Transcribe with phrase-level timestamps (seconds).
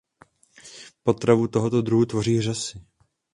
[1.03, 2.81] Potravu tohoto druhu tvoří řasy.